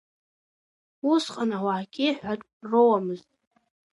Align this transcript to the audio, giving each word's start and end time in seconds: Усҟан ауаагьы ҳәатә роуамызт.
Усҟан 1.11 1.51
ауаагьы 1.57 2.07
ҳәатә 2.19 2.47
роуамызт. 2.69 3.29